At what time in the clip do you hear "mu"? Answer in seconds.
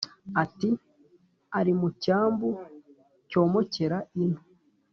1.79-1.87